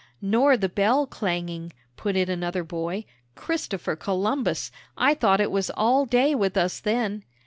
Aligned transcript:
"Nor 0.19 0.57
the 0.57 0.67
bell 0.67 1.05
clanging," 1.05 1.73
put 1.95 2.15
in 2.15 2.27
another 2.27 2.63
boy; 2.63 3.05
"Christopher 3.35 3.95
Columbus, 3.95 4.71
I 4.97 5.13
thought 5.13 5.39
it 5.39 5.51
was 5.51 5.69
all 5.77 6.07
day 6.07 6.33
with 6.33 6.57
us 6.57 6.79
then!" 6.79 7.23